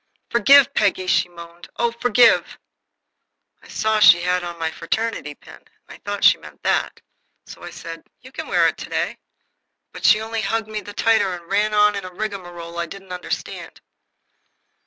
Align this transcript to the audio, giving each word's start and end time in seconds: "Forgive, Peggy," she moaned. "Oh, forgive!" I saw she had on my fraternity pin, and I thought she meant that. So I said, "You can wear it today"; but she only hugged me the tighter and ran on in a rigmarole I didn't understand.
"Forgive, 0.31 0.73
Peggy," 0.73 1.05
she 1.05 1.29
moaned. 1.29 1.69
"Oh, 1.75 1.91
forgive!" 1.91 2.57
I 3.61 3.67
saw 3.67 3.99
she 3.99 4.21
had 4.21 4.43
on 4.43 4.57
my 4.57 4.71
fraternity 4.71 5.35
pin, 5.35 5.53
and 5.57 5.69
I 5.87 5.99
thought 5.99 6.23
she 6.23 6.39
meant 6.39 6.63
that. 6.63 7.01
So 7.45 7.61
I 7.61 7.69
said, 7.69 8.07
"You 8.19 8.31
can 8.31 8.47
wear 8.47 8.67
it 8.67 8.79
today"; 8.79 9.19
but 9.91 10.03
she 10.03 10.19
only 10.19 10.41
hugged 10.41 10.67
me 10.69 10.81
the 10.81 10.93
tighter 10.93 11.35
and 11.35 11.51
ran 11.51 11.75
on 11.75 11.95
in 11.95 12.03
a 12.03 12.11
rigmarole 12.11 12.79
I 12.79 12.87
didn't 12.87 13.13
understand. 13.13 13.79